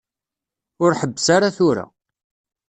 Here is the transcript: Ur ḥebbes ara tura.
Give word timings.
Ur 0.83 0.91
ḥebbes 1.01 1.27
ara 1.35 1.55
tura. 1.57 1.85